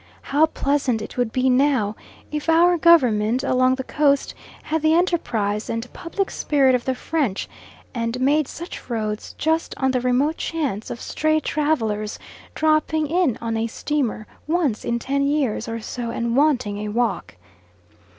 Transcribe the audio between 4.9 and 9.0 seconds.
enterprise and public spirit of the French, and made such